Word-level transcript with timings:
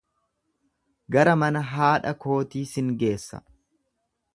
Gara 1.17 1.35
mana 1.43 1.63
haadha 1.75 2.17
kootii 2.27 2.67
sin 2.75 2.95
geessa. 3.05 3.45